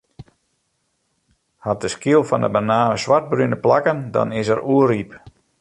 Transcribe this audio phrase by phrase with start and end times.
[1.65, 5.11] Hat de skyl fan 'e banaan swartbrune plakken, dan is er oerryp.